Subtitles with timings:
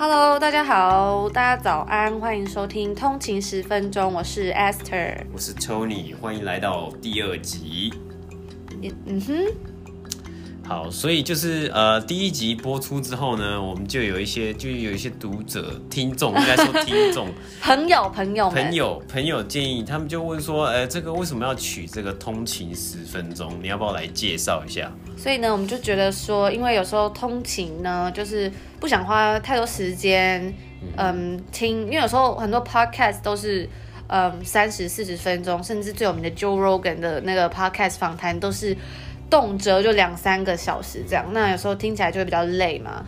[0.00, 7.92] Hello，大家好，大家早安，欢迎收听通勤十分钟，我是 Esther，我是 Tony，欢迎来到第二集。
[9.06, 9.67] 嗯哼。
[10.68, 17.28] 好，所以就是呃，第一集播出之后呢，我们就有一些，就有一些读者、听众，应该说听众、
[17.62, 23.50] 朋友、朋友、朋友、朋友建议，他们就问说，呃，这个为什么要取这个通勤十分钟？
[23.62, 24.92] 你要不要来介绍一下？
[25.16, 30.54] 所以呢，我们就觉得说，因为有时候通勤呢，就是不想花太多时间，
[30.98, 33.66] 嗯，嗯，听，因为有时候很多 podcast 都是，
[34.08, 38.76] 嗯，三十、四十分钟，甚至最有名的 Joe Rogan 的那个 podcast 访谈都是。
[39.30, 43.04] 动辄就两三个小时这样，那有时候听起来就会比较累嘛。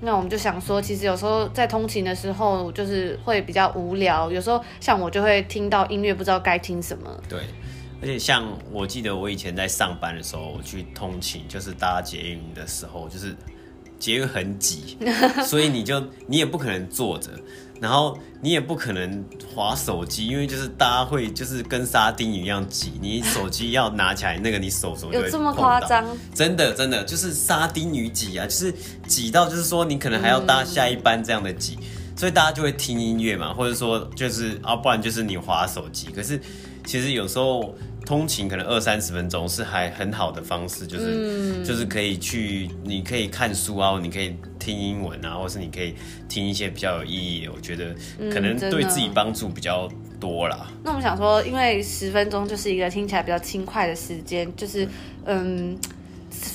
[0.00, 4.30] 那我们就想说，其实有时候在通勤的时候，就是会比较无聊。
[4.30, 7.10] 有时候像我就会听到音乐，不知道该听什么。
[7.28, 7.38] 对，
[8.02, 13.34] 而且像我记得我以前在上班的时候，我去通勤，就是搭捷运的时候，就是
[13.98, 14.98] 捷运很挤，
[15.42, 17.30] 所以你就你也不可能坐着。
[17.84, 19.22] 然后你也不可能
[19.54, 25.12] 滑手机，因为就是大家会就是跟沙丁鱼一样挤，你手机要拿起来，那个你手手。
[25.12, 26.02] 有这么夸张？
[26.34, 28.74] 真的真的就是沙丁鱼挤啊，就是
[29.06, 31.78] 挤到就是说你可能还要搭下一班这样的挤，
[32.16, 36.06] 所以大家就会听音乐嘛，或者说就是啊，不然就是你滑手机。
[36.10, 36.40] 可是
[36.86, 37.74] 其实有时候。
[38.04, 45.94] 通勤可能二三十分钟是还很好的方式，就是、嗯、就是可以去，你可以看书啊，你可以听英文啊，或是你可以
[46.28, 47.94] 听一些比较有意义的，我觉得
[48.30, 49.88] 可能对自己帮助比较
[50.20, 50.70] 多啦。
[50.82, 54.86] 那我们想说，因为十分钟就是一个听起来比较轻快的时间，就是
[55.24, 55.78] 嗯。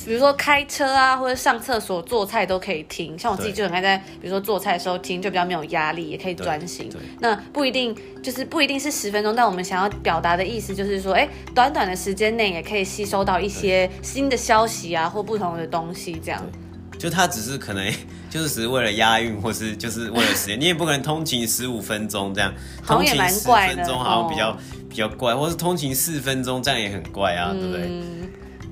[0.06, 3.18] 比如说开车啊，或者上厕所、做菜都可以听。
[3.18, 6.90] 像我自己就很爱在，比如说做菜的时候听，就比较没有压力，也可以专心。
[7.20, 16.42] 那不一定就是不一定是十分钟，但我们想要表达的意思就是说，哎，短短的时间内也可以吸收到一些新的消息啊，或不同的东西，这样。
[16.98, 17.90] 就它只是可能
[18.28, 22.52] 就是只是为了押韵，或是就是为了时间，你也不可能通勤十五分钟这样。
[22.82, 23.76] 好像也蛮怪的。
[23.76, 24.56] 通勤十分钟好像比较、哦、
[24.88, 27.90] 比较怪，或是通勤四分钟这样也很怪啊，嗯、对不对？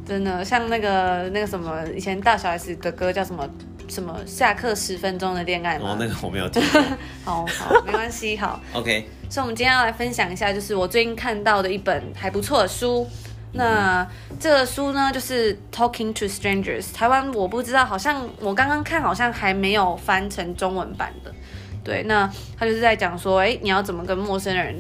[0.09, 3.47] 真的像那个那个什么，以前大小 S 的歌叫什么
[3.89, 5.91] 什么下课十分钟的恋爱吗？
[5.91, 6.63] 哦，那个我没有听。
[7.27, 8.59] 好好，没关系，好。
[8.73, 9.07] OK。
[9.29, 13.07] 所以，我们今天要来分享一下，就是我最近看到的一本还不错的书。
[13.53, 14.07] 那
[14.41, 16.85] 这个书呢，就是《Talking to Strangers》。
[16.95, 21.31] 台湾我不知道，好像我刚刚看好像还没有翻成中文版的。
[21.85, 24.75] 对，那他就是在讲说，哎，你要怎么跟陌生人，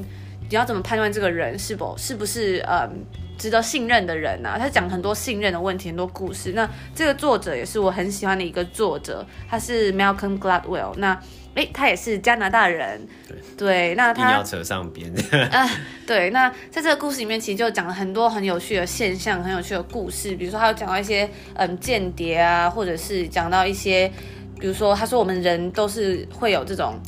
[0.48, 3.04] 你要怎么判断这个人是否是不是嗯。
[3.38, 6.52] 值得信任的人呐、啊，他讲很多信任的问题，很多故事。
[6.52, 10.94] 那这个作者也是我很喜欢的一个作者，他是 Malcolm Gladwell。
[10.96, 11.14] 那
[11.54, 13.00] 诶、欸，他也是加拿大人。
[13.26, 15.10] 对， 对那他要扯上边。
[15.50, 15.70] 啊、呃，
[16.06, 16.30] 对。
[16.30, 20.34] 那在这个故事里面，其实就讲了很多很有趣的现象，很有趣的故事。
[20.36, 24.12] 比如说，他有讲到一些嗯间谍啊，或者是讲到一些，
[24.60, 26.98] 比如说他说我们人都是会有这种。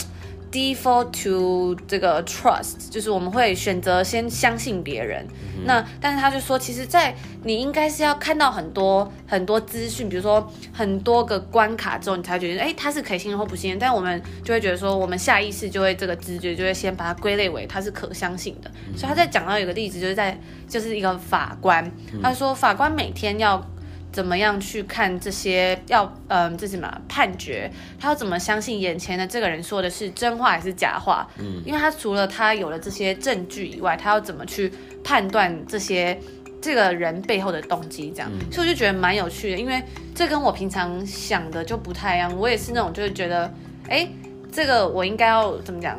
[0.53, 5.25] Default to 这个 trust，就是我们会选择先相信别人。
[5.57, 13.79] 嗯、那但是他就说，其实，在你应该是要看到很多很多资讯，比如说很多个关卡之后，你才觉得，哎，他是可以信任或不信任。
[13.79, 18.69] 但我们就会觉得说，我们下意识就会这个直觉就会先把它归类为他是可相信的。
[18.89, 20.37] 嗯、所以他在讲到一个例子，就是在
[20.69, 23.65] 就是一个法官，嗯、他说法官每天要。
[24.13, 27.71] 怎么样去看这些要嗯，这什么判决？
[27.99, 31.29] 他要怎么相信眼前的这个人说的是真话还是假话？
[31.39, 34.73] 嗯，因为他除了他有了这些证据以外，他要怎么去
[35.05, 36.19] 判断这些
[36.61, 38.11] 这个人背后的动机？
[38.11, 39.81] 这样，嗯、所以我就觉得蛮有趣的，因为
[40.15, 42.37] 这跟我平常想的就不太一样。
[42.37, 43.53] 我也是那种就是觉得，
[43.89, 44.09] 哎，
[44.51, 45.97] 这个我应该要怎么讲？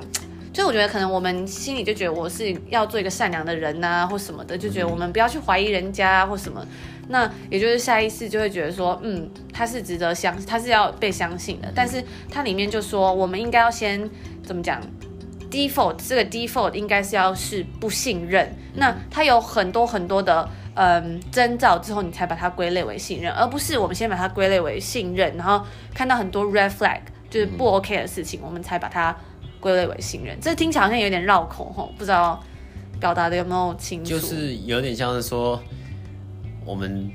[0.54, 6.66] 就我觉得可能我们心里就觉得我是要做一个善良的人呐、啊，或什么的，就觉得我们不要去怀疑人家或什么。
[7.08, 11.72] 那也就是下意识就会觉得说，嗯，他是值得相，他是要被相信的。
[11.76, 14.10] 但是它里面就说，我们应该要先
[14.44, 14.82] 怎么讲
[15.50, 18.56] ？default 这个 default 应该是要是不信任。
[18.76, 29.16] 那它有很多很多的嗯征兆之后，你才把它归类为信任，而不是我们先把它归类为信任，然后看到很多 red flag 就是不 OK 的事情，我们才把它。
[29.60, 32.44] 归类为信任，这听起来好像有点绕口吼，不知道
[33.00, 34.10] 表达的有没有清楚？
[34.10, 35.62] 就是有点像是说，
[36.66, 37.10] 我们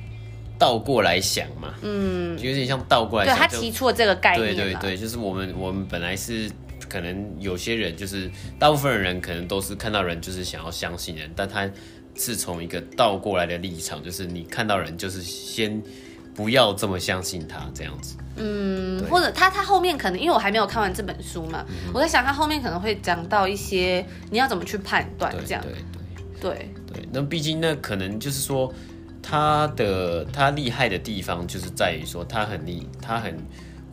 [0.59, 3.37] 倒过来想嘛，嗯，有点像倒过来想。
[3.37, 6.51] 对，他提出了这个概念，对对对，就是我们我们本来是
[6.89, 11.69] 可能有些人，就是大部分的人可能都是看到人就是想要相信人，但他
[12.15, 15.83] 是从一个倒过来的立场，就是你看到人就是先。
[16.35, 25.81] 不要这么相信他这样子，嗯，或者他他后面可能因为我还没有看完这本书嘛，嗯、我在想他后面可能会讲到一些你要怎么去判断这样，对对
[26.39, 26.69] 对。
[26.93, 28.71] 对，对，那毕竟那可能就是说
[29.29, 33.37] 他的他厉害的地方就是在于说他很厉他很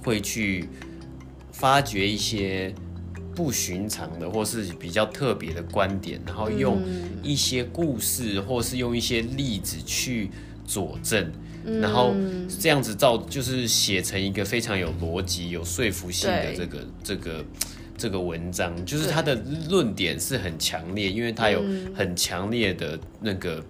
[0.03, 0.69] 会去
[1.51, 2.71] 发掘一些
[3.35, 6.80] 不寻常的或是比较特别的观点，然后用
[7.24, 10.30] 一些故事或是用一些例子去
[10.68, 11.31] 佐证，
[11.81, 12.13] 然后
[12.59, 17.44] 这样子造就是写成一个非常有逻辑、有说服性的这个这个。
[17.95, 19.35] 这个文章就是他的
[19.69, 21.63] 论点是很强烈，因为他有
[21.95, 23.63] 很强烈的那个，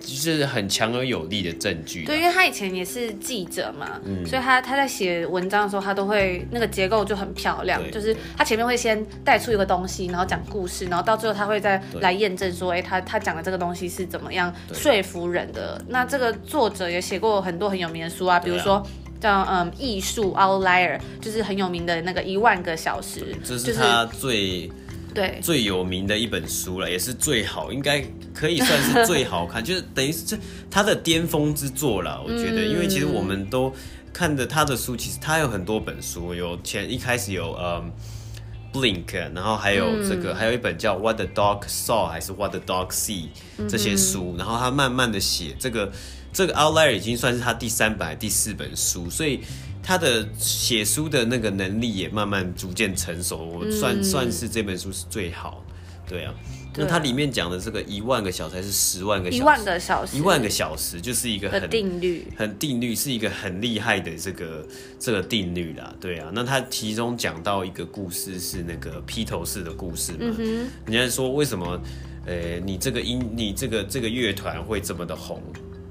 [0.00, 2.04] 就是很强而有力的证据。
[2.04, 15.80] 对，因为他以前也是记者嘛，嗯、所以他他在写文章的时候，他都会那个结构就很漂亮，就是他前面会先带出一个东西，然后讲故事，然后到最后他会再来验证说，哎，他他讲的这个东西是怎么样说服人的。
[15.88, 18.84] 那这个作者也写过很多很有名的书啊，比如说。
[19.20, 24.80] 叫嗯，艺术 Outlier 就是很有名的那个一万个小时，这是他最、就是、
[25.14, 28.04] 对最有名的一本书了，也是最好，应该
[28.34, 30.38] 可以算是最好看， 就是等于是这
[30.70, 32.22] 他的巅峰之作了。
[32.22, 33.72] 我觉得，嗯、因为其实我们都
[34.12, 37.92] 看的他的书，其实他有很多本书，有前一开始有嗯
[38.72, 43.28] Blink，然后还有这个、嗯、还有一本叫 What the Dog Saw 还是 What the Dog See
[43.68, 45.92] 这些书，嗯、然后他慢慢的写这个。
[46.32, 49.40] 这个 Outlier 已经算是他第三本、第四本书，所以
[49.82, 53.38] 他的写书的那个能力也慢慢逐渐成熟。
[53.38, 55.64] 我算、嗯、算是这本书是最好，
[56.08, 56.34] 对啊。
[56.76, 59.42] 那它里面讲的这个一万个小时还是十万个小时？
[59.42, 64.64] 一万个小时，一万个小时就是一个很定律，很定律，是一个很厉害的这个
[64.96, 65.92] 这个定律啦。
[66.00, 70.32] 对啊，那它其中讲到一个故事是那个披头士的故事嘛？
[70.38, 71.78] 嗯，人家说为什么
[72.24, 75.42] 呃你这个音你这个这个乐团会这么的红？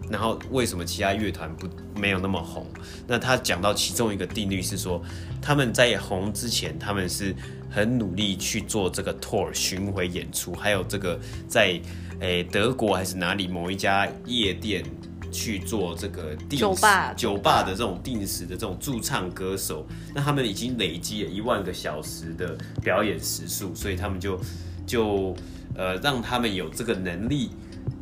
[0.10, 2.66] 然后为什么其他乐团不没有那么红？
[3.08, 5.02] 那他讲到其中一个定律是说，
[5.42, 7.36] 他们在红之前，他们是
[7.70, 11.80] 很努力去做这个 tour 巡回演出，还有这个在
[12.20, 14.84] 诶德国还是哪里某一家夜店
[15.32, 19.86] 去做这个定时酒吧酒吧的这种定时的这种驻唱歌手。
[20.16, 24.40] 那他们已经累积了一万个小时的表演时数，所以他们就
[24.88, 25.36] 就
[25.76, 27.52] 呃让他们有这个能力。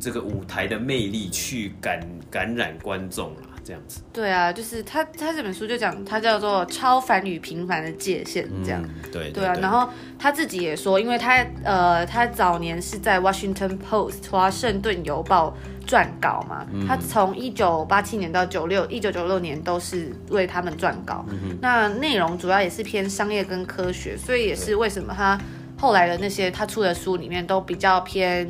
[0.00, 4.00] 这个舞台的魅力去感感染观众啦，这样子。
[4.12, 8.80] 对啊，就是他他这本书就讲，他叫做超凡与平凡的界限，这样。
[8.82, 21.26] 嗯、对对，对啊，然后他自己也说，因为他呃，他早年是在 Washington Post 华盛顿邮报撰稿嘛，嗯、他从一九八七年到九六一九九六年都是为他们撰稿。
[21.30, 25.36] 嗯、那内容主要也是偏商业跟科学，所以也是为什么他
[25.76, 28.48] 后来的那些他出的书里面都比较偏。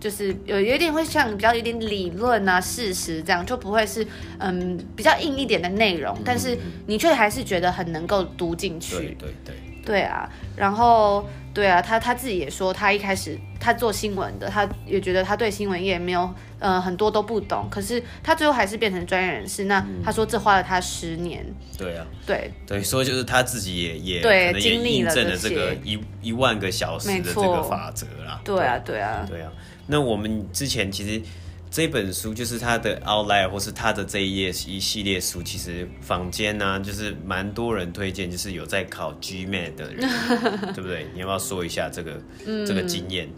[0.00, 4.04] 就是有有一点会像比较有点理论啊、事实这样，就不会是
[4.38, 8.96] 嗯比较硬一点的内容，但是你却还是觉得很能够读进去。
[8.96, 9.54] 对对对。
[9.82, 19.64] 对啊，然后对啊，他他自己也说，他一开始他做新闻的，他也觉得他对新闻业没有呃很多都不懂，可是他最后还是变成专业人士。
[19.64, 21.44] 那他说这花了他十年。
[21.78, 22.06] 对啊。
[22.26, 22.52] 对。
[22.66, 28.38] 对，所以就是他自己也也对也经历了这个一一万个小时的这个法则啦。
[28.44, 29.50] 对啊，对啊，对啊。
[29.90, 31.20] 那我们之前其实
[31.68, 40.08] 这本书就是他的 Outlier，或是他的这一页一系列书，其实坊间呢、啊、就是蛮多人推荐，就是有在考 GMAT 的人，
[40.74, 41.08] 对不对？
[41.12, 43.28] 你要不要说一下这个、嗯、这个经验？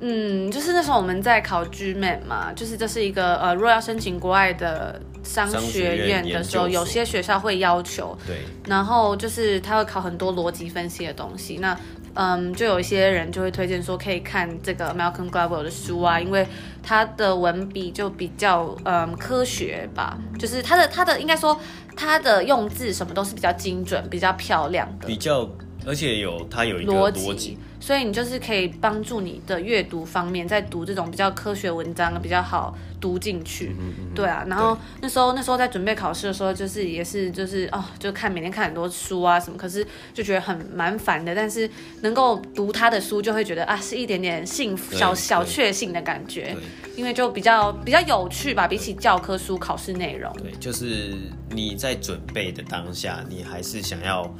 [0.00, 11.74] 嗯，就是那时候我们在考 GMAT 嘛，就是这是一个呃，若要申请国外的商学院的时候，有些学校会要求，对，然后就是他会考很多逻辑分析的东西，那。
[12.14, 16.46] 嗯，就有一些人就会推荐说可以看这个 Malcolm Gladwell 的书啊，因为
[16.82, 21.58] 他的文笔就比较嗯科学吧，就是他的他的应该说
[21.96, 25.48] 他的用字什么都是比较精准、比较漂亮的，比较
[25.86, 27.58] 而且有它有一个逻辑。
[27.80, 34.42] 所以你就是可以帮助你的阅读方面，在读这种比较科学文章比较好读进去，嗯嗯、对啊。
[34.48, 41.34] 然后那时候那时候在准备考试的时候，就是也是就是哦，就看每天看很多书啊什么，可是就觉得很蛮烦的。
[41.34, 41.68] 但是
[42.00, 46.56] 能够读他的书，就会觉得啊，是一点点幸福、小小确幸的感觉，
[46.96, 50.32] 因为就比较比较有趣吧，比起教科书考试内容。
[50.42, 51.14] 对，就是
[51.50, 54.34] 你在准备的当下，你还是想要，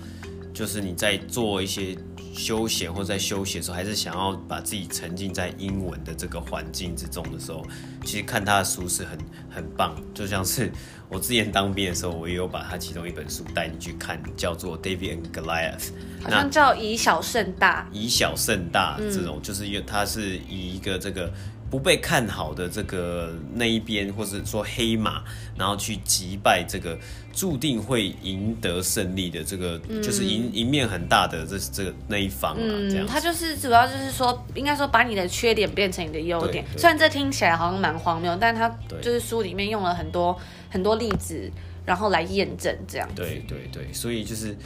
[0.54, 1.94] 就是你在做一些。
[2.36, 7.64] 休闲或在休息的时候，还是想要把自己沉浸在英文的这个环境之中的时候，
[8.04, 9.16] 其实看他的书是很
[9.48, 9.94] 很棒。
[10.12, 10.68] 就像是
[11.08, 15.78] 我之前当兵的时候，我也有把他其中一本书带你去看，叫做《David and Goliath》，
[16.24, 17.88] 好像叫以小胜大。
[17.92, 21.32] 以小胜大这种，嗯、就是因为他是以一个这个。
[21.74, 25.24] 不被看好的这个那一边，或者说黑马，
[25.58, 26.96] 然后去击败这个
[27.32, 32.60] 注定会赢得胜利的这个，嗯、就是赢赢面很大的这这个那一方啊。
[32.62, 36.64] 嗯、这样，他就是主要就是说，应该说把你的缺点变成你的优点。
[36.76, 38.68] 虽然这听起来好像蛮荒谬，但他
[39.02, 40.38] 就是书里面用了很多
[40.70, 41.50] 很多例子，
[41.84, 43.08] 然后来验证这样。
[43.16, 44.56] 对对对，所以就是。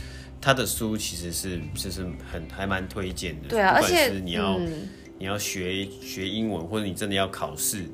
[0.40, 3.48] 他的书其实是就是很还蛮推荐的。
[3.48, 7.84] 对啊，而且你要、嗯、你要学学英文，或者你真的要考试，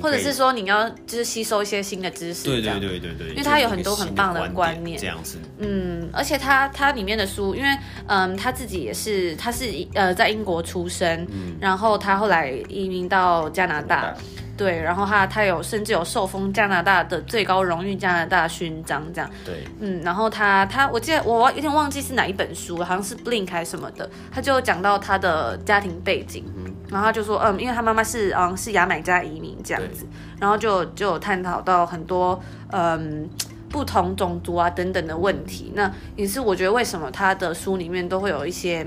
[0.00, 5.38] 或者是说你要就是吸收一些新的知识，对对对对对，因为他有很多很棒的观念，这样子。
[5.58, 7.68] 嗯，而且他他里面的书，因为
[8.06, 14.14] 嗯他自己也是他是呃在英国出生，嗯、然后他后来移民到加拿大。
[14.56, 19.30] 对，然后他他有甚至有受封加拿大的最高荣誉加拿大勋章这样。
[19.42, 26.59] 对，嗯，然后他他我记得我有点忘记是哪一本书，好像是 Blink 还是什么的，他就讲到他的家庭背景，嗯、
[26.90, 30.04] 然后他就说，嗯，因为他妈妈是嗯是牙买加移民这样子，
[30.40, 32.40] 然后就就有探讨到很多
[32.72, 33.28] 嗯
[33.68, 38.86] 不同种族啊等等的问题，那也是我觉得为什么他的书里面都会有一些。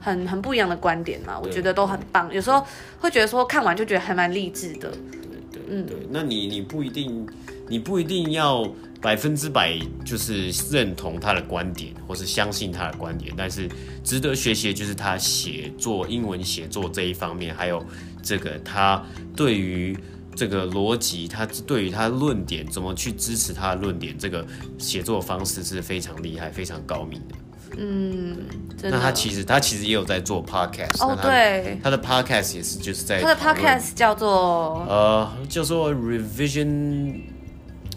[0.00, 2.30] 很很不一样的观点嘛，我觉得都很棒。
[2.30, 2.62] 有时候
[3.00, 4.90] 会觉得说看完就觉得还蛮励志的。
[4.90, 5.18] 对
[5.50, 5.96] 对嗯，对。
[6.10, 7.26] 那你你不一定，
[7.68, 8.62] 你不一定要
[9.04, 13.34] 百分之百就是认同他的观点，或是相信他的观点。
[13.36, 13.68] 但是
[14.02, 17.84] 值得学习的就是他写作英文写作这一方面，还有
[18.22, 19.04] 这个他
[19.36, 19.94] 对于
[20.34, 24.42] 这个逻辑，他对于他论点怎么去支持他的论点，这个
[24.78, 27.34] 写作方式是非常厉害、非常高明的。
[27.76, 28.38] 嗯，
[28.84, 37.20] 那他其实他其实也有在做 podcast 哦，对，他的 podcast 也是就是在他的 podcast 叫做呃叫做 revision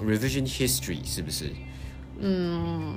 [0.01, 1.51] revision history 是不是？
[2.19, 2.95] 嗯，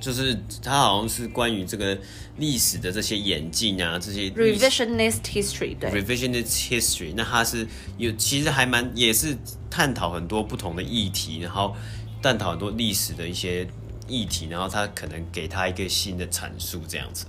[0.00, 1.98] 就是它好像是关于这个
[2.36, 7.66] 历史的这些演进啊，这些 revisionist history 对 revisionist history，那它是
[7.98, 9.36] 有其实还蛮也是
[9.70, 11.74] 探讨很多不同的议题，然后
[12.22, 13.66] 探讨很多历史的一些。
[14.08, 17.26] 议题，然后它可能给它一个新的阐述，这样子。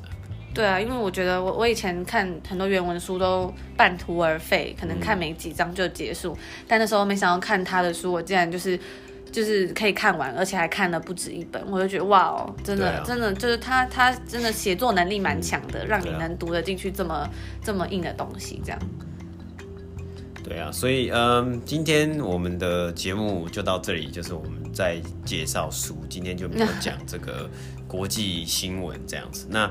[0.58, 6.34] 对啊，因为我觉得我我以前看很多原文书都半途而废，可能看没几章就结束。
[6.34, 8.80] 嗯、但那时候没想到看他的书，我竟然就是
[9.32, 11.62] 就是可以看完，而且还看了不止一本。
[11.70, 17.30] 我就觉得哇哦，真的、啊、真的就是他他真的写作能力蛮强的，嗯、让你能读得进去这么
[17.64, 18.80] 这么硬的东西，这样。
[20.44, 27.48] 对啊，所以嗯，今天我们的节目就到这里，就是我们在介绍书，今天就没有讲这个
[27.88, 29.46] 国际新闻这样子。
[29.50, 29.70] 那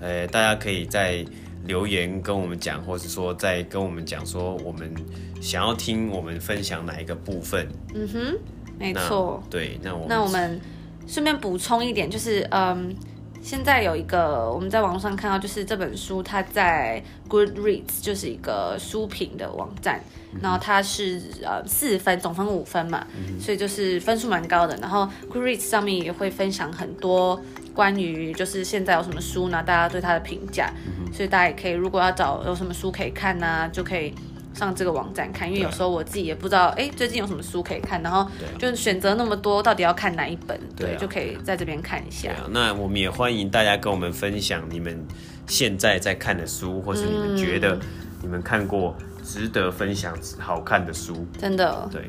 [0.00, 1.24] 呃，大家可以在
[1.64, 4.94] 留言跟我们讲，或是说再跟我们讲说，我们
[5.40, 7.68] 想要听我们分享哪一个部分。
[7.94, 8.38] 嗯哼，
[8.78, 9.42] 没错。
[9.50, 10.60] 对，那我那我们
[11.06, 12.94] 顺便补充一点，就是嗯。
[13.42, 20.00] 现在有一个我们在网络上看到，就是这本书它在 Goodreads 就是一个书评的网站，
[20.42, 23.06] 然后它是呃四分，总分五分嘛，
[23.40, 24.76] 所以就是分数蛮高的。
[24.78, 27.40] 然后 Goodreads 上面也会分享很多
[27.72, 30.72] 关于就是现在有什么书呢，大家对它的评价，
[31.12, 34.12] 所以大家也可以如果要找有什么书可以看呢，就可以。
[34.56, 38.26] 上这个网站看，因为有时候我自己也不知道，哎、欸，最近有什么书可以看，然后
[38.58, 40.58] 就选择那么多，到底要看哪一本？
[40.74, 42.30] 对，对啊、就可以在这边看一下。
[42.50, 45.06] 那我们也欢迎大家跟我们分享你们
[45.46, 47.78] 现在在看的书，或是你们觉得
[48.22, 51.26] 你们看过值得分享好看的书。
[51.38, 52.08] 真的，对，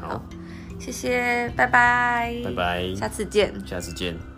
[0.00, 0.22] 好，好，
[0.78, 4.37] 谢谢，拜拜，拜拜，下次见，下次见。